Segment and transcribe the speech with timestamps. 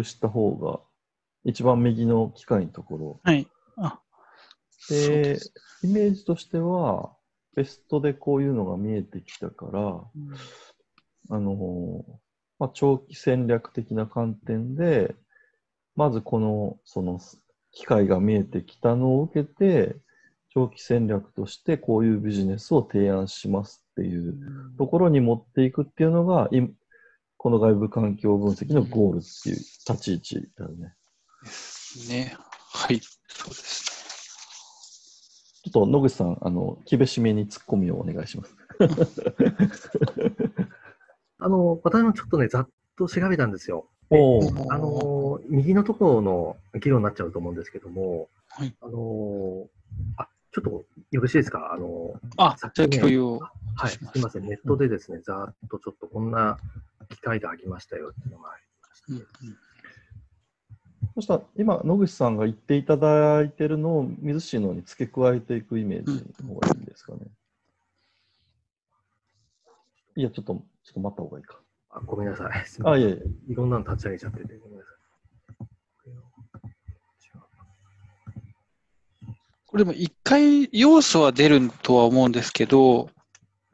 [0.00, 0.80] 有した方が、
[1.44, 3.20] 一番右の機械のところ。
[3.22, 3.46] はい。
[3.76, 4.00] あ、
[4.88, 5.38] で
[5.82, 7.14] イメージとしては、
[7.54, 10.04] ベストでこういうのが見えてきたから、うん
[11.28, 12.04] あの
[12.58, 15.14] まあ、長期戦略的な観点で、
[15.96, 17.20] まずこの、その、
[17.72, 19.96] 機会が見えてきたのを受けて、
[20.52, 24.36] 長期戦略としてこういうビジネスを提案しますっていう
[24.76, 26.60] ところに持っていくっていうのが、い
[27.42, 30.92] この外部環境分析のゴールっていう立ち位置だよね。
[31.42, 32.36] ですね。
[32.70, 33.00] はい。
[33.28, 33.86] そうです
[35.64, 38.54] ちょっと野口さん、あの、厳しめにツッコミをお願いします。
[41.40, 43.88] あの、私もちょっとね、ざっと調べたんですよ。
[44.68, 49.66] あの、右のところの議論になっちゃうと思うんですけども、はいあの、
[50.18, 51.72] あ、ちょっとよろしいですか？
[51.72, 53.40] あの、あ、じゃあさっきね共有を。
[53.76, 56.58] はい、すみません、ネットでですね、ざっとちょっとこんな
[57.10, 59.56] 機械でありましたよっていうのがありまして、うんうん
[61.14, 67.20] そしたら、今、野口さんが言っていただいてるのを水市のに付け加えていくイメージの方がいいんですかね。
[70.16, 70.60] いや、ちょっと、ちょ
[70.92, 71.60] っと待った方がいいか。
[71.90, 72.50] あごめんなさい。
[72.84, 73.22] あ、いえいえ。
[73.48, 75.00] いろんなの立ち上げちゃってて、ごめんなさい。
[79.66, 83.08] これでも一回要素は出るとは思うんですけど、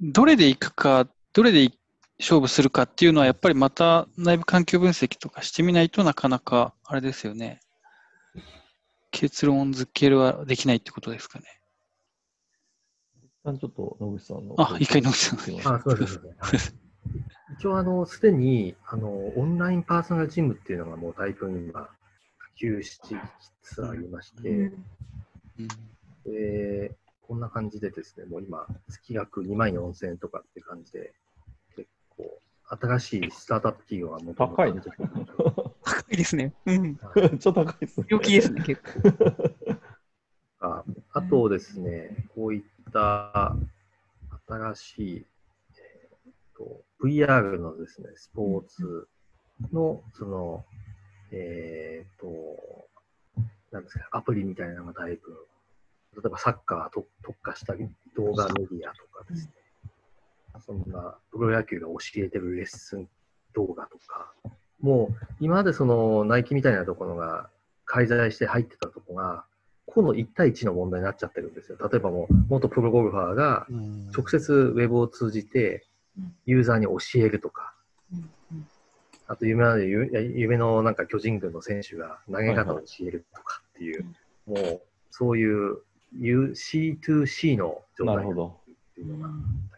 [0.00, 1.72] どれでいくか、どれでい
[2.18, 7.60] 勝負するかっていうのはやっぱりまた内部環境分析とかしてみないとなかなかあれですよね。
[9.10, 11.44] 結論付けるはできないってことですかね。
[13.22, 14.54] 一旦ちょっと野口さんの。
[14.58, 16.30] あ一回野口さんすいませんあ、そうですね。
[16.38, 16.60] はい
[17.58, 21.88] 一応、あの、すでに、あの、オンラインパーソナルジムっていうのがもうだいぶ今、
[22.36, 23.14] 普及しつ
[23.62, 25.68] つありまして、うん
[26.24, 31.14] で、こんな感じでですね、もう今、月額2万4000円とかって感じで、
[32.16, 32.42] 結構、
[32.78, 34.80] 新しいスタートアップ企業がも高いね
[35.84, 36.54] 高いですね。
[36.66, 36.94] うん。
[36.94, 38.06] はいちょっと高いですね。
[38.10, 39.78] 病気ですね、結構。
[40.58, 43.56] ああとですね、こういった
[44.48, 45.26] 新しい、
[45.76, 49.08] えーと VR のですね、スポーツ
[49.72, 50.64] の、その、
[51.30, 52.88] えっ、と、
[53.70, 55.46] なんですか、アプリみたいなのがだいぶ、
[56.14, 57.74] 例えばサッカーと特化した
[58.16, 59.52] 動画メディアとかですね、
[60.64, 63.08] そんなプロ野球が教えてるレッスン
[63.54, 64.32] 動画とか、
[64.80, 67.48] もう今までそのナイキみたいなところが
[67.84, 69.44] 介在して入ってたとこが、
[69.86, 71.78] 個の1対1の問題になっちゃってるんですよ。
[71.80, 73.66] 例えばもう元プロゴルファーが
[74.14, 75.86] 直接ウェブを通じて
[76.44, 77.72] ユーザーに教えるとか、
[79.28, 84.04] あと夢なで夢夢のなんか巨人軍の選手が投げ方を教えるとかっていう、
[84.46, 85.78] もうそういう
[86.18, 88.60] U- C2C の状態にななるほど。
[88.92, 89.34] っていうのが
[89.72, 89.75] あ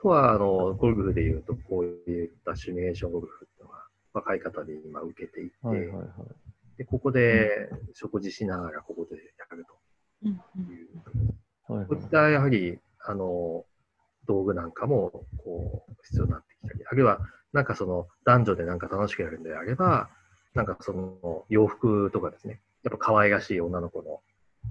[0.00, 6.06] とは、あの、ゴルフで言うと、こういったシミュレーションゴルフっていうのが、若い方で今受けていて、はいはいはい。
[6.78, 9.64] で、ここで食事しながらここでやる
[10.22, 11.86] という、はい。
[11.86, 13.64] こういったやはり、あの、
[14.26, 17.20] 道具なんかも、こう、必要になってきたり、あるいは、
[17.52, 20.10] なんかその、男女でなんか楽しくやるんであれば、
[20.54, 24.20] なんかその、洋服とかですね、やっぱ可愛らしい女の子の、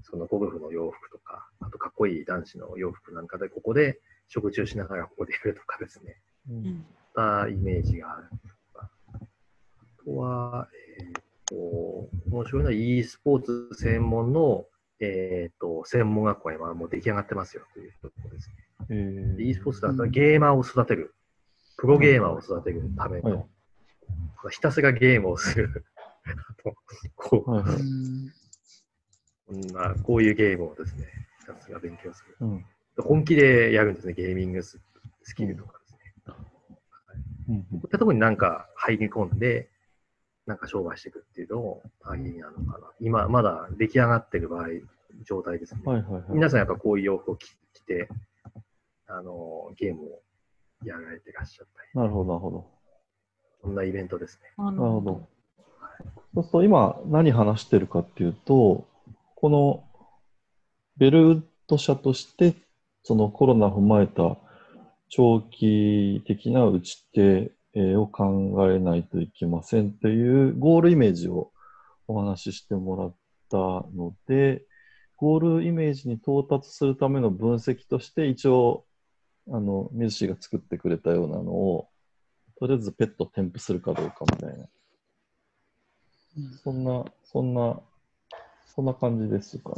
[0.02, 6.16] そのゴルフの洋服とか、あとかっこいい男子の洋服なんかで、ここで食事をしながらここでやるとかですね、
[6.50, 6.56] うん。
[6.56, 6.86] うん
[7.18, 8.28] ったイメージがある
[8.72, 8.90] とか。
[9.12, 10.68] あとは、
[11.00, 11.54] えっ、と、
[12.30, 14.64] 面白いのは e スポーツ専門の、
[15.00, 18.54] えっ、と、専門学校は今もう出来上がってますよというところですね。
[18.90, 19.42] えー。
[19.42, 21.14] e スポーツだったらゲーマーを育てる、
[21.76, 23.44] プロゲーマーを育てるための、はい。
[24.50, 25.84] ひたすらゲームをする。
[27.16, 27.64] こうはい
[29.46, 31.06] こんな、こういうゲームをですね、
[31.40, 32.36] ひたすら勉強する。
[32.40, 32.64] うん
[33.02, 34.80] 本気でやるんですね、ゲーミングス
[35.22, 35.98] スキルとかですね。
[37.50, 39.68] うんこういったところになんか入り込んで、
[40.46, 42.90] なんか商売していくっていうのもありなのかな。
[43.00, 44.68] 今、まだ出来上がってる場合、
[45.24, 45.82] 状態ですね。
[45.84, 46.24] はいはいはい。
[46.30, 48.08] 皆さんやっぱこういう洋服を着着て、
[49.06, 50.22] あの、ゲームを
[50.84, 52.66] やられてらっしゃったり、なるほど、なるほど。
[53.62, 54.52] そんなイベントですね。
[54.56, 55.28] なるなるほど。
[56.34, 58.86] そうすると今何話してるかっていうと、
[59.34, 59.84] この
[60.96, 62.54] ベルウッド社として
[63.02, 64.36] そのコロナを踏まえた
[65.08, 71.52] 長期的な打ち手えーを考えないといけませんというゴールイメージを
[72.06, 73.14] お話ししてもらっ
[73.50, 73.56] た
[73.94, 74.62] ので、
[75.16, 78.84] ゴールイメージに到達するための分析として一応
[79.50, 81.88] あの水氏が作ってくれたようなのを
[82.58, 84.66] とりあえずペット添付するかどうかみたいな
[86.38, 87.80] うんそんな、そんな、
[88.74, 89.76] そんな感じですかね。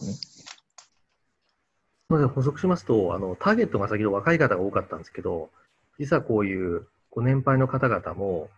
[2.10, 5.48] まず補足しますと、あの、ターゲットが先ほど若い方が多かったんですけど、
[6.00, 8.50] 実はこういうご年配の方々も、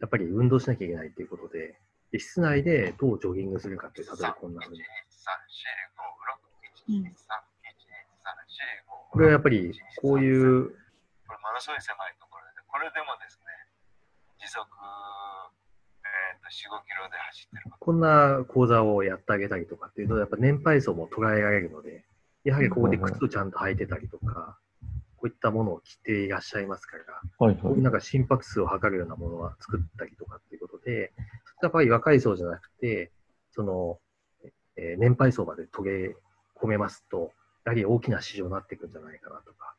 [0.00, 1.80] やっぱり運動しなきゃいけないということで、
[2.12, 4.80] で室内でどうジョギングするかっていう、例えばこんなふうに。
[6.88, 7.04] うん
[9.10, 10.70] これはやっぱりこういう、
[11.26, 13.50] これものすごい狭いところで、これでもですね、
[14.38, 14.62] 時速、
[16.04, 17.62] えー、と4、5キロで走ってる。
[17.76, 22.04] こんな講座をやってあげたりとかっていうと、やっぱ年配層も捉えられるので、
[22.44, 24.58] やはりここで靴をちゃんと履いてたりとか、
[25.16, 27.04] こういったものを着ていらっしゃいますから、
[27.38, 27.62] はいはい。
[27.62, 31.12] こういうなんか心拍数を測るようなものは作ったりとかっていうことで、
[31.62, 33.10] やっぱり若い層じゃなくて、
[33.50, 33.98] その、
[34.76, 36.16] えー年配層まで遂げ
[36.58, 37.32] 込めますと、
[37.64, 39.74] やはり大きな市場になっていくんじゃないかなとか、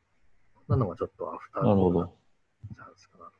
[0.54, 2.04] そんなのがちょっとアフターなるほど。
[2.04, 3.32] チャンスかなと。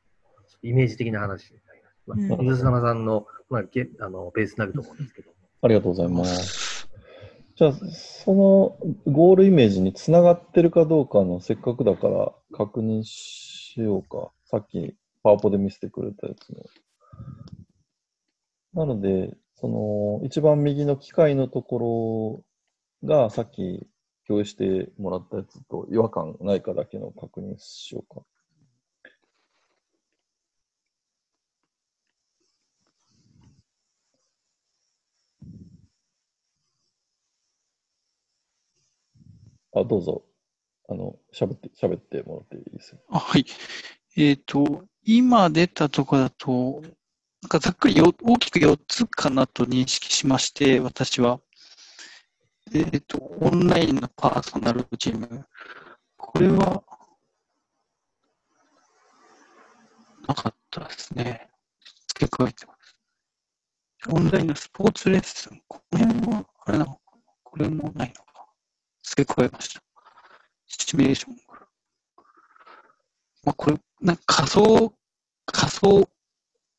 [0.65, 2.21] イメージ的な話になります。
[2.21, 5.37] まあうん水様さんの,、まあ、ゲあのベースになると思うんですけども。
[5.63, 6.72] ありがとうございます。
[7.55, 8.77] じゃあ、その
[9.07, 14.31] ゴールイメージにつながってるかどうかの、せっかくだから確認しようか。
[14.47, 16.65] さっきパワポで見せてくれたやつの。
[18.75, 22.45] なので、その一番右の機械のとこ
[23.03, 23.87] ろがさっき
[24.27, 28.23] 共有してもらったやつと違和感ないかだけの確認しようか。
[39.75, 40.25] あ、どうぞ。
[40.89, 43.01] あの、喋って、喋ってもらっていいですよ。
[43.11, 43.47] あはい。
[44.17, 46.83] えっ、と、今出たところだと、
[47.43, 51.41] なんかざっくりよ大きく4つかなと認識しまして、私は。
[52.75, 55.47] えっ、と、オンラインのパーソナルジム。
[56.17, 56.85] これは、
[60.29, 61.49] なかったですね。
[62.09, 62.97] 付け加えてます。
[64.11, 65.63] オンラインのスポーツレッスン。
[65.67, 67.01] この辺は、あれなのか
[67.43, 68.22] これもないの。
[69.13, 69.83] 付け加えました。
[70.67, 71.37] シミュレーション。
[73.45, 74.95] まあ、これ、なんか仮想、
[75.45, 76.09] 仮想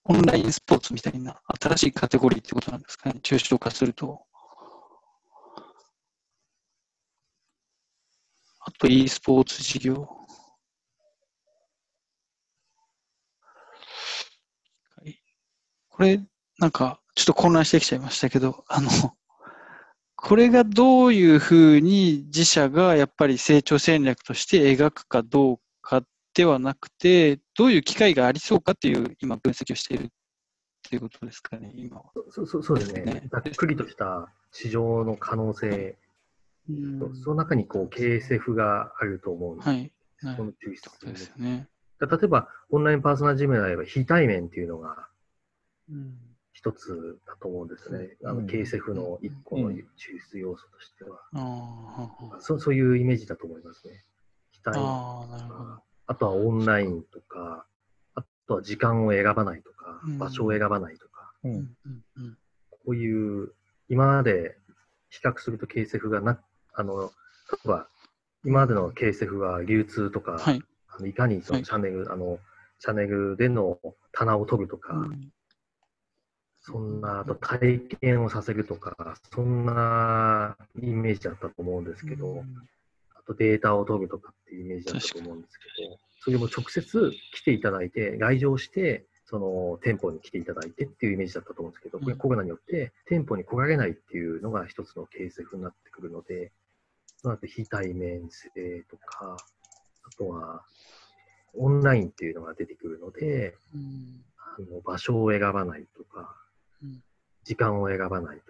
[0.05, 3.19] オンラインスポーツみたいな新しいカテゴリーってことなんですかね。
[3.21, 4.25] 抽象化すると。
[8.61, 10.07] あと e スポーツ事業。
[15.89, 16.19] これ、
[16.57, 18.89] なんか、ちょっと混乱してきちゃいましたけど、あの、
[20.23, 26.01] これがどういうふうに自社がやっぱり成長戦略として描くかどうか
[26.33, 30.07] ではなくて、どういう機会がありそうかっていう今分析をしているっ
[30.89, 32.05] ていうことですかね、今は。
[32.29, 33.27] そそそうですねね。
[33.29, 35.97] ざっくりとした市場の可能性
[36.69, 39.67] うんと、その中にこう KSF があると思うんです。
[39.67, 39.91] はい。
[40.21, 40.35] はい。
[40.37, 41.67] その抽出ことですよね。
[41.99, 45.09] 例えば、オンラインパーソナルジムであれば、非対面っていうのが
[45.89, 46.32] うん
[46.63, 48.15] 一つだと思うんですね。
[48.23, 49.83] あのうん KSF の一個のうん抽
[50.31, 51.19] 出要素としては。
[51.33, 54.05] あそそういうイメージだと思いますね。
[54.51, 55.83] 非対あ、面ああ、なるほど。
[56.07, 57.65] あとはオンラインとか、
[58.15, 61.49] あとは時間を選ばないとかうん、場所を選ばないとか、う。
[61.49, 62.37] うんんうんうん
[62.85, 63.53] こういう、
[63.87, 64.57] 今まで
[65.09, 66.39] 比較すると KSF がな、
[66.73, 67.87] あの、例えば、
[68.43, 70.61] 今までの KSF は流通とか、はい。
[70.89, 72.39] あのいかにそはいのチャンネル、あの、
[72.79, 73.79] チャンネルでの
[74.11, 75.31] 棚を取るとか、うん
[76.63, 82.43] そんな、あと体験をさせるとか、そんなイメージだったと思うんですけど、
[83.15, 96.53] あとデータを取るとかっていうイメージだったと思うんですけど、それも直接来ていただいて、来場して、その店舗に来ていただいてっていうイメージだったと思うんですけど、これうんコロナによって店舗に来られないっていうのが一つのケースになってくるので、
[97.17, 98.49] その後非対面性
[98.89, 99.35] とか、
[100.03, 100.63] あとは
[101.55, 104.23] オンラインっていうのが出てくるので、うん。
[104.55, 106.42] あの場所を選ばないとかうん、
[107.43, 108.41] 時間を選ばない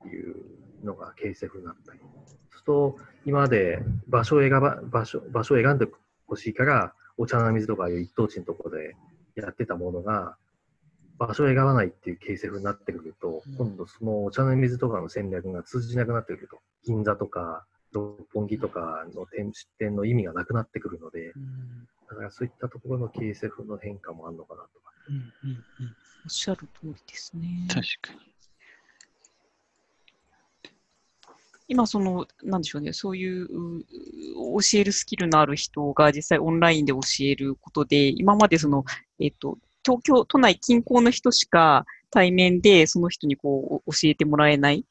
[0.00, 0.36] という
[0.84, 2.00] のが KSF になったり。
[2.26, 5.86] そうすると、今まで場所を選ば、場所、場所を選んで
[6.26, 8.96] ほしいから、お茶の水とかいう一等地のところで
[9.36, 10.36] やってたものが、
[11.18, 16.58] 場所を選ばないっていう KSF になってくると、うん今度そのお茶の水とかの戦略が通じなくなってくると。
[16.84, 24.91] 銀座とか六本木とかの店出店の意味がなくなってくるので、うんだからそういったところの KSF の変化もあるのかなとか。
[25.08, 27.66] うんうんうんおっしゃる通りですね。
[27.68, 28.32] 確かに。
[31.66, 33.84] 今、その、なんでしょうね、そういうう
[34.62, 38.84] 教えるスキルのある人が実際オンラインで教えることで、今までその、
[39.18, 44.84] えっと、東京都内近郊の人しか対面でその人にこう教えてもらえない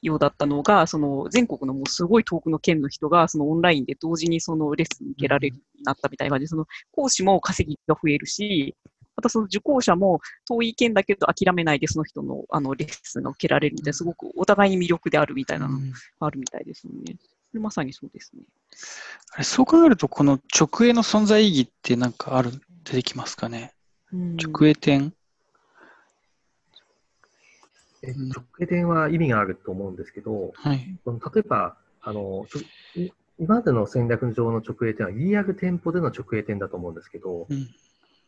[0.00, 8.74] ようだったのが、その全国のもうすごい遠くの県の人がそのオンラインで同時にそのレッスン受けられるようになったみたいな感じで、その講師も稼ぎが増えるし、
[9.16, 15.78] またその受講者も遠い県だけど諦めないでその人のあのレッスンが受けられるみたいな、すごくお互いに魅力であるみたいなの
[16.20, 17.16] があるみたいですよね。
[17.50, 18.42] それまさにそうですね。
[19.32, 22.50] あれそう考えると、この直営の存在意義ってなんかある、
[22.84, 23.72] 出てきますかね。
[24.12, 25.12] うん直営店。
[28.02, 30.78] えうん直営店は意味があると思うんですけど、はい。
[31.06, 37.68] 例えば、あの、ちょい今までの戦略上の直営店はリアル店舗での直営店だと思うんですけど、うん。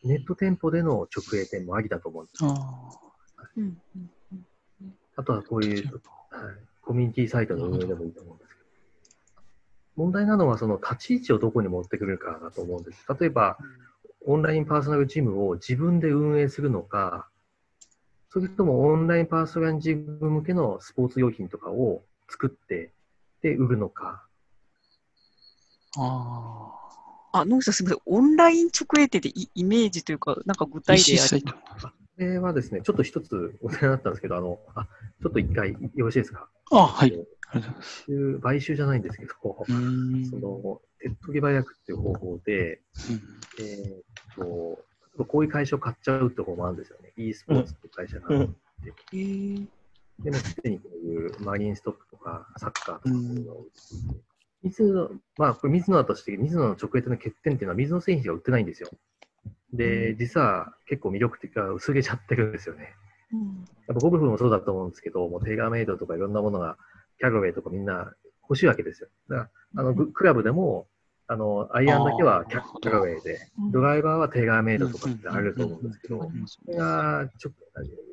[0.03, 2.45] ネット店舗での直営店もありだと思うんです。
[2.45, 2.89] あ
[3.57, 4.09] うんうん
[5.19, 6.01] あとはこういう、はい、
[6.81, 8.69] コミュニティサイトの運営でもいいと思うんですけど。
[9.97, 13.05] 問題なのはその立ち位置をどこに持ってくるかだと思うんです。
[13.19, 13.57] 例えば、
[14.25, 17.27] オンラインパーソナルジムを自分で運営するのか、
[18.29, 22.93] それともオンラインパーソナルジム向けのスポーツ用品とかを作って、
[23.41, 24.25] で、売るのか。
[25.97, 26.78] あ。
[27.31, 28.01] ああ、野口さんすみません。
[28.05, 30.81] オンライン直営店でイイメージというか、なんか具あ。
[30.81, 31.89] 体例あ。
[31.89, 34.87] これはですね、ちょっと一つお願いだったんですけど、あの、あ、
[35.21, 36.49] ちょっと一回よろしいですか？
[36.71, 37.09] あはい。
[37.09, 38.05] ありがとうございます。
[38.05, 39.33] 買収買収じゃないんですけど。
[39.65, 39.71] そ
[40.37, 44.77] の、手っ取り早くっていう方法で、うんえーっ
[45.17, 47.13] と、こういう会社を買っちゃうって方法もあるんですよね。
[47.15, 48.53] e スポーツっていう会社があって、
[49.13, 49.67] えー
[50.19, 54.19] でもすでにこういうマリンストックとかサッカーとかそういうのを売っていて、
[54.63, 58.89] 水野、まあこれ水野だとして、水野の直営店の欠点っていうのは水野製品が売ってないんですよ。
[59.73, 62.93] で、実は結構魅力的が薄れちゃってるんですよね。
[63.33, 66.77] うんやっぱゴルフもそうだと思うんですけど、もうテガーメイドとかいろんなものが、
[67.19, 68.13] キャロウェイとかみんな
[68.43, 69.09] 欲しいわけですよ。
[69.29, 70.87] だから、あの、グクラブでも、
[71.31, 72.79] あの、アイアンだけはキャあーなるほど。
[72.79, 73.39] キャロウェイで、
[73.71, 76.31] ドライバーはテガーメイドとかってあると思うんですけど、
[76.75, 77.51] がちょ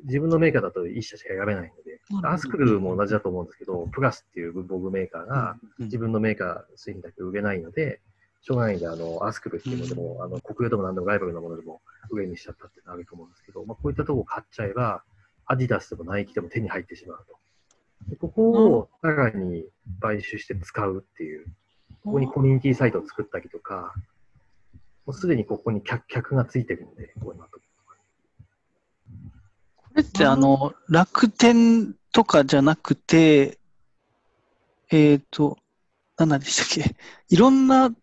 [0.03, 8.01] 自分のメーカーだと1社しか選べないのでアスクルも同じだと思うんですけど、プラスっていう文房具メーカーが自分のメーカー製品だけ売れないので、
[8.41, 11.81] しょうがないんで、あの、アスクルっていうのでも、あの、国用でも何でもライバルのものでも
[12.11, 15.03] 上にしちゃったっていうのがあると思うんですけど、まあ、こういったところを買っちゃえば、
[15.47, 17.37] アディダスでもナイキでも手に入ってしまうと。
[18.09, 19.65] でここをさらに
[19.99, 21.47] 買収して使うっていう、
[22.07, 23.93] ここにコミュニティサイトを作ったりとか、
[25.05, 27.59] もうすでにここに客客がついてるんで、こういうのと。
[29.75, 33.59] これってあの、楽天とかじゃなくて、
[34.89, 35.57] えっ、と、
[36.17, 36.95] 何なんでしたっけ？
[37.27, 37.93] いろんな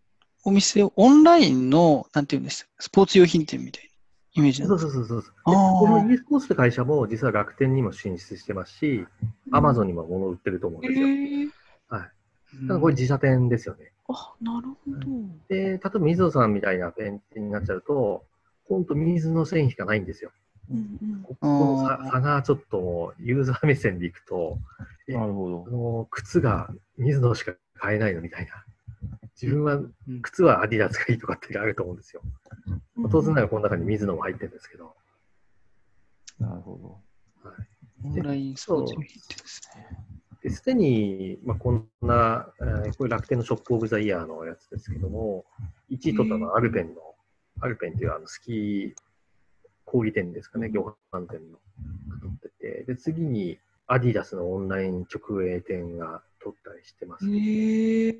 [0.43, 3.89] お店を、オンラインの、なんていうんですか、スポーツ用品店みたいな
[4.33, 5.31] イメージなんそうですそうそうそう。
[5.31, 5.79] であー。
[5.79, 9.07] この e スポーツって会社も実は楽天にも進出してますし、
[9.51, 11.07] アマゾンにも物を売ってると思うんえですよ。
[11.07, 11.49] ー。
[11.89, 12.14] た
[12.67, 13.91] だこれ自社店ですよね。
[14.07, 15.07] あ、なるほど。
[15.49, 18.25] で、例えば水野さんみたいなペンになっちゃうと、
[18.67, 20.31] 本当水野製品しかないんですよ。
[20.71, 24.57] うんうんここの差がちょっとユーザー目線でいくと、
[25.07, 25.65] なるほど。
[25.67, 28.65] あの靴が水野しか買えないのみたいな。
[29.39, 29.79] 自分はう
[30.11, 32.21] ん靴はアディダスがいいとかってあると思うんですよ。
[32.95, 34.95] まあ当然ながらこの中に水野も入ってるんですけど。
[36.39, 36.99] なるほ
[38.03, 39.87] オンラインスポーツ用品店ですね。
[40.45, 45.43] で、すでに、まあ、こんな、えーこれ楽天のショップオブザイヤーのやつですけども、
[45.89, 47.01] 1位取ったのはアルペンの、
[47.61, 48.93] アルペンっていうあのスキー
[49.85, 51.57] 小売店ですかね、量販店の、
[52.21, 57.25] 取ってて、で、次にアディダスのオンライン直営店が取ったりしてます。
[57.25, 58.19] え例ー、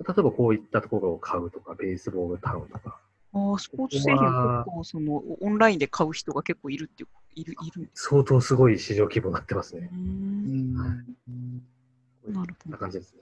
[0.00, 3.00] えばこういったところを買うとか、ベースボールタウンとか、
[3.36, 9.90] あースポーツ製品結構そのオンラインで買う人が結構いるっていういるいる相当すごい市場規模になってますね。
[9.92, 10.74] ううん。
[10.74, 12.32] んはい。
[12.32, 12.78] なるほど。
[12.78, 13.20] 感じですね。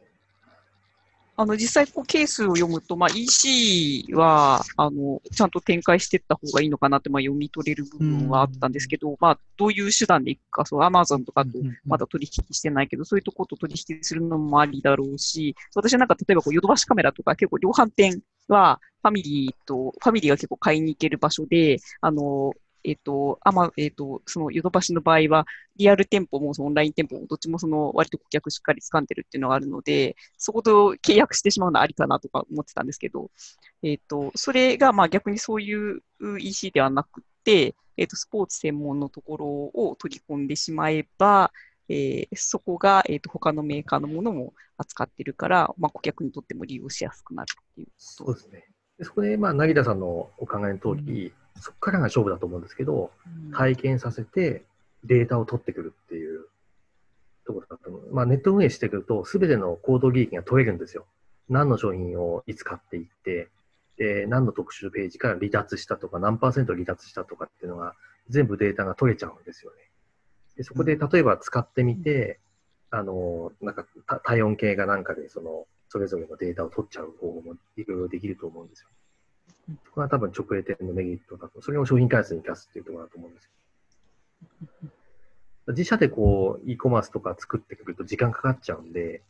[1.37, 11.50] あの実際こうケースを読むと、まあ、EC はあのちゃんと展開していった方がいいのかなってまあ読み取れる部分はあったんですけど、まあ、どういう手段でいくか、そう Amazon とかと
[11.85, 22.52] まだ取引してないけど、そういうところと取引するのもありだろうし、私はなんか例えばこうヨドバシカメラとか結構量販店はファミリーと、ファミリーが結構買いに行ける場所で、あの、
[22.84, 25.46] えっ、と、あま、えっ、と、そのヨドバシの場合は、
[25.76, 33.30] リアル店舗もオンライン店舗もどっちもその割と顧客しっかり掴んでるっていうのがあるので、そこと契約してしまうのはありかなとか思ってたんですけど、
[33.82, 36.02] えっ、と、それがまあ逆にそういう
[36.38, 41.52] EC ではなくて、えっ、と、スポーツ専門のところを取り込んでしまえば、
[41.88, 48.64] えーそこが、えー、と他のメーカーのものも扱ってるから、まあ、顧客にとっても利用しやすくなるっていうそうですね。
[48.98, 53.10] でそこで、まあ、成田さんのお考えの通り、そこからが勝負だと思うんですけど、
[53.52, 54.64] 体験させて
[55.04, 56.46] データを取ってくるっていう
[57.46, 58.14] ところだと思う。
[58.14, 61.06] まあ、ネット運営してくると、すべての行動利益が取れるんですよ。
[61.48, 63.50] 何の商品をいつ買っていって、
[63.96, 67.94] で、何の特集ページから離脱したとか、何パーセント離脱したとかっていうのが、
[68.28, 69.76] 全部データが取れちゃうんですよね。
[70.56, 72.38] でそこで、例えば使ってみて、
[72.90, 78.88] あの、なんか、た体温計がなんかで、その、それぞれのデータを取っちゃう方法もいろいろできると思うんですよ。
[79.84, 83.50] そこが多分直営店のメリットだと、それを商品開発に生かすっていうところだと思うんですよ。
[85.68, 89.23] 自社でこう、e コマースとか作ってくると時間かかっちゃうんで、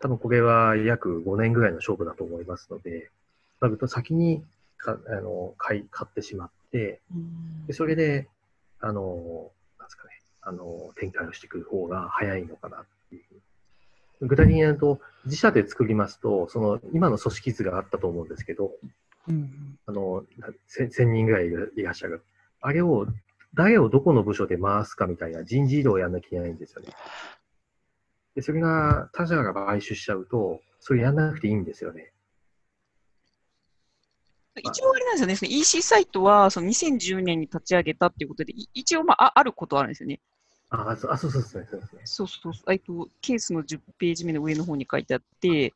[0.00, 3.10] 多分これは約5年ぐらいの勝負だと思いますので、
[3.60, 4.44] なると先に
[4.76, 8.28] かあの買い買ってしまって、うんでそれで、
[8.80, 9.50] あの、
[10.42, 13.22] あの、展開をしていく方が早いのかなっていう。
[14.26, 18.72] 具体的に言うと、自社で作りますと、その、今の組織図があったと思うんですけど、
[19.28, 20.24] うんあの、
[20.66, 22.22] せ1000人ぐらいいらいらっしゃる。
[22.60, 23.06] あれを、
[23.54, 26.88] 誰をどこの部署で回すかみたいな人事異動をやんなきゃいけないんですよね。
[28.34, 32.12] で、それが他社が買収しちゃうと、それやんなくていいんですよね。
[34.60, 40.20] 一応あれなんですよね、その EC サイトはその2010年に立ち上げたっていうことで、い一応、まあ、ああることはあるんですよね。
[40.72, 41.66] あ、あそうそうそう。
[41.70, 41.82] そう。
[42.04, 45.74] そうそうそう、えっと、ケースの10ページ目の上の方に書いてあって、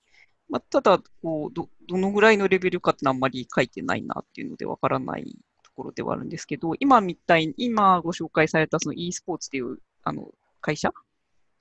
[0.48, 5.24] まあ、ただこうど、どのぐらいのレベルかってあんまり書いてないなっていうのでわからない
[5.62, 10.28] ところではあるんですけど、今みたいに、今ご紹介されたその e スポーツっていうあの
[10.60, 10.92] 会社、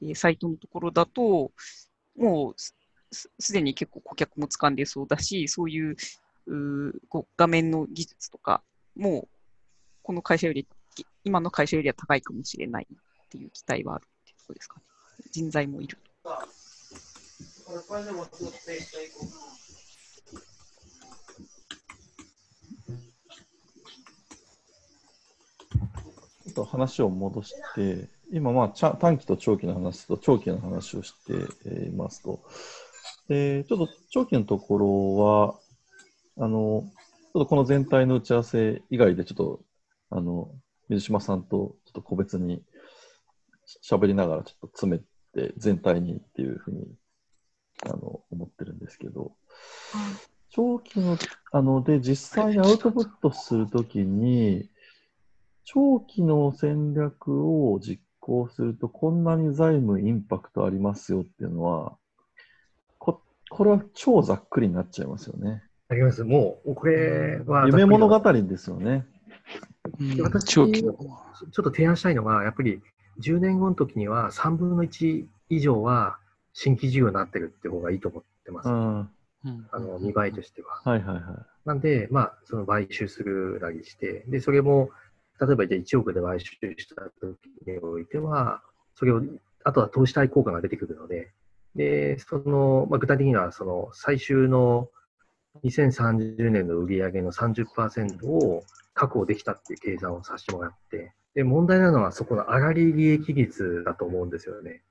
[0.01, 1.51] えーサイトのところだと、
[2.17, 2.75] もうす
[3.39, 5.95] すでに結構顧客も掴んでそうだし、そういう
[6.47, 8.61] うこう画面の技術とか
[8.95, 9.27] も、
[10.03, 10.67] この会社より、
[11.23, 12.87] 今の会社よりは高いかもしれない
[13.25, 14.85] っていう期待はあるっていうとこですかね。
[15.31, 15.97] 人材もいる。
[16.23, 31.33] ちょっと話を戻して、今、まあ、ちゃ短期と長期の話と長期の話をして
[31.65, 32.39] えいますと、
[33.27, 35.55] でちょっと長期のところは、
[36.37, 36.83] あの、
[37.33, 39.59] ちょっとこの全体の打ち合わせ以外で、ちょっと、
[40.09, 40.49] あの、
[40.89, 42.61] 水島さんとちょっと個別に
[43.83, 46.85] 喋りながら、ちょっと詰めて、全体にっていうふうに、
[47.85, 49.33] あの、思ってるんですけど、
[50.49, 51.17] 長期の、
[51.51, 54.69] あの、で、実際にアウトプットするときに、
[55.65, 61.97] 長期の戦略を実行すると、こんなに財務インパクトありますよっていうのは、
[62.99, 65.63] ここれは超ざっくりになっちゃいますよね。
[65.89, 66.23] あります。
[66.23, 67.67] もう、これは。
[67.67, 69.05] 夢物語ですよね。
[69.99, 70.93] うん私長期の。
[70.93, 72.81] ちょっと提案したいのが、やっぱり
[73.19, 76.17] 10年後の時には3分の1以上は
[76.53, 78.69] 新規事業になってるって方がいいと思ってます。
[79.71, 80.81] あの見栄えとしては。
[80.83, 81.23] はいはいはい。
[81.65, 84.89] なんで、まあ、その買収するなりして、で、それも、
[85.39, 88.61] 例えばじゃあ1億で買収した時においては、
[88.95, 89.21] それを、
[89.63, 91.31] あとは投資対効果が出てくるので、
[91.75, 94.89] で、その、まあ、具体的には、その、最終の
[95.63, 104.81] 2030年の売上の30%を確保できたっていう計算をさせてもらって、で、問題なのはそこの上がり利益率だと思うんですよね。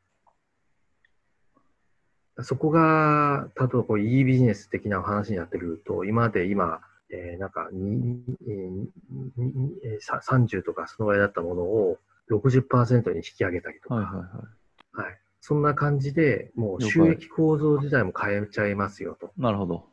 [2.42, 6.80] そこが、例えばこう e ビジネス的な話になってくると、今まで今、
[7.11, 8.90] えーなんかにえーに
[9.37, 11.98] にえーさ30とかそのぐらいだったものを
[12.30, 15.02] 60%に引き上げたりとか、はいはいはい。
[15.02, 19.30] はいそんな感じで、もう収益構造自体も変えちゃいますよと。
[19.37, 19.85] なるほど。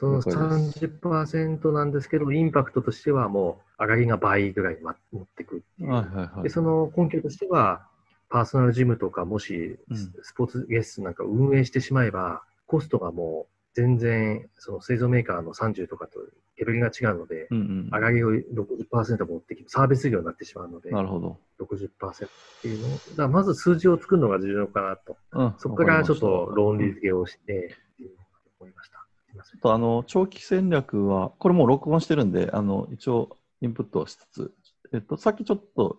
[0.00, 4.78] その了解です30%なんですけど、インパクトとしてはもう上がりが倍ぐらい
[5.12, 5.90] 持ってくっていう。
[5.90, 6.42] はいはいはい。
[6.44, 7.86] で、その根拠としては、
[8.30, 16.20] パーソナルジムとか、もしうんススポーツゲストなんか運営してしまえば、コストがもう全然、その製造メーカーの30とかと
[16.56, 17.90] レベルが違うので、うんうん。
[17.92, 21.38] 上がりを60%持ってきて、サービス業になってしまうので、なるほど。
[21.60, 22.30] 60%っ
[22.62, 25.16] ていうのを、だまず数字を作るのが重要かなと。
[25.32, 25.54] うん。
[25.58, 28.18] そこからちょっと論理付けをして、っていうのを
[28.60, 28.99] 思いました。
[29.34, 34.54] ちょっとあの長期戦略は、これもう録音してるんで、あの一応インプットはしつつ、
[34.92, 35.98] えっと、さっきちょっと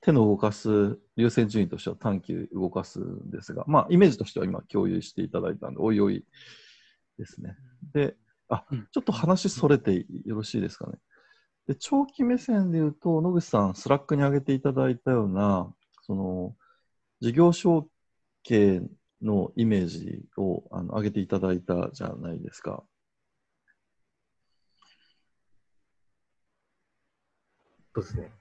[0.00, 6.24] 手の動かす優先順位としては短期動かすんですが、まあ、イメージとしては今共有していただいたんで、おいおい
[7.18, 7.56] ですね。
[7.92, 8.16] で、
[8.48, 10.98] あうん、ちょっと話それてよろしいですかね。
[11.66, 16.56] で長期目線で言うと、野口さん、 Slack に上げていただいたような、その
[17.20, 17.88] 事業承
[18.42, 18.82] 継
[19.22, 22.82] のイメージをあの上げていただいたじゃないですか。
[27.94, 28.32] そうですね。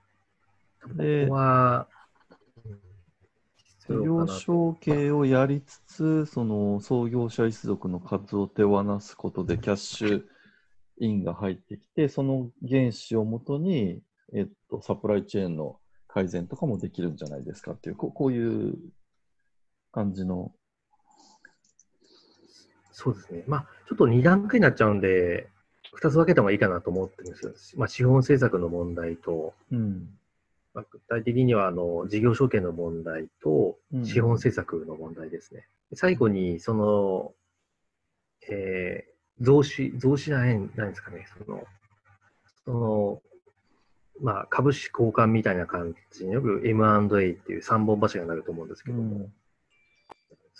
[0.95, 1.87] でここは、
[3.89, 10.23] 業承継をやりつつ、その創業者一族の数を手放すことでキャッシュ
[10.99, 14.01] インが入ってきて、その原資をもとに、
[14.33, 18.77] えっと、サプライチェーンの改善とかもできるんじゃないですかっていう、こうこういう
[19.91, 20.53] 感じの。
[22.99, 23.43] そうですね。
[23.47, 25.47] まあ、ちょっと2段階になっちゃうんで、
[26.01, 27.79] 2つ分けた方がいいかなと思ってるんですよ。
[27.79, 30.09] まあ、資本政策の問題と、うん。
[30.73, 35.65] まあ、具体的にはあの事業承継の問題とうん資本政策の問題ですね。
[35.93, 37.33] 最後に、その、
[38.49, 41.25] えー増資、増資じゃないないですかね。
[41.45, 41.63] その、
[42.65, 43.21] その、
[44.21, 49.29] まあ、株式交換みたいな感じによく M&A っていう3本柱になると思うんですけども、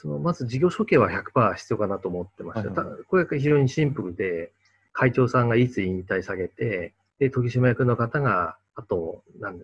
[0.02, 2.70] そのまず事業承継は100%必要かなと思ってました。
[2.70, 2.98] はいはい。
[3.00, 4.54] たこれが非常にシンプルで、
[4.94, 9.64] 会長さんがいつ引退されて、で、取締役の方が、あと、なん 5,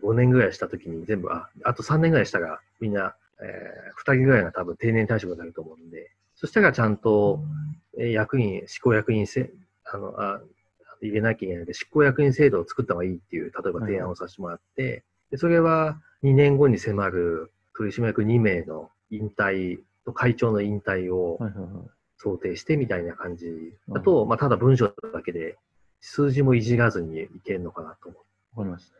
[0.00, 7.40] 5年ぐらいしたときに全部、あ、あと3年ぐらいしたら、みんな、えー、2人ぐらいが多分定年退職になると思うんで、そしたらちゃんと、
[7.98, 9.50] えー役員、執行役員せ、
[9.84, 10.40] あの、あ、
[11.02, 21.38] 入れなきゃいけないので、執行役員制度を作った方がいいっていう、例えば提案をさせてもらって、でそれは2年後に迫る取締役2名の引退と会長の引退を。
[22.18, 23.46] 想定してみたいな感じ
[23.88, 25.58] だと、まあ、ただ文章だけで
[26.00, 28.18] 数字もいじらずにいけるのかなと思
[28.56, 28.60] う。
[28.60, 28.90] わかりまし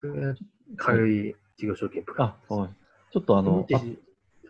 [0.00, 0.34] それが
[0.76, 2.22] 軽い事業承継プた。
[2.22, 2.70] ランあ、はい。
[3.12, 3.66] ちょっとあの。
[3.72, 3.80] あ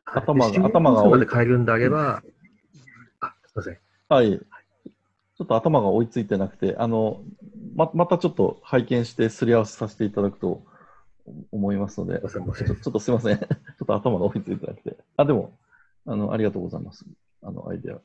[0.05, 2.23] 頭がはい頭が7まで変えるんであれば、
[3.21, 3.79] あ、すいません。
[4.09, 4.39] はい。
[4.39, 7.23] ちょっと頭が追いついてなくて、あの、
[7.77, 10.65] ままたちょっと拝見してすり合わせさせていただくと
[11.53, 13.39] 思いますので、すいませんちょちょっとすいません。
[13.39, 14.97] ちょっと頭が追いついてなくて。
[15.17, 15.59] あ、でも、
[16.07, 17.05] あの、ありがとうございます。
[17.43, 18.01] あの、アイデア。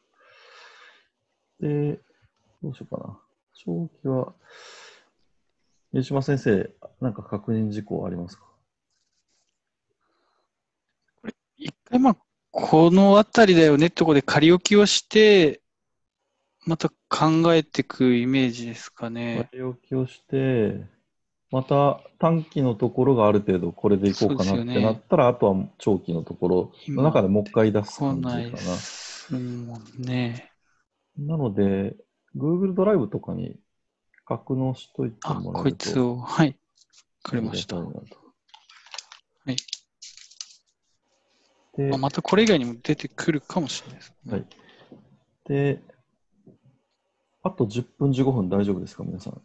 [1.60, 2.00] で、
[2.62, 3.20] どうしようかな。
[3.54, 4.34] 長期は、
[5.94, 8.44] 湯島先生、なんか確認事項ありますか？
[11.58, 12.18] 一回、まあ、
[12.52, 15.62] このあたりだよねってところで仮置きをして、
[16.66, 19.38] また考えていくイメージですかね。
[19.38, 20.84] 割り置きをして、
[21.52, 28.58] また短期のところがある程度これでいこうかなってなったら、あとは長期のところの中でもう一回出す来感じかないな。
[30.00, 30.52] ね。
[31.18, 31.96] なので、
[32.36, 33.58] Google ドライブとかに
[34.26, 35.86] 格納しといてあ、もらえると。
[35.86, 36.48] こいつを、はい。
[36.48, 36.54] わ
[37.32, 37.78] かりました。
[37.78, 39.56] はい。
[41.78, 44.14] で、まあまたこれ以外にも出てくるかもしれないです。
[44.30, 44.46] はい。
[45.46, 45.82] で、
[47.44, 49.42] あと10分、15分大丈夫ですか、皆さん？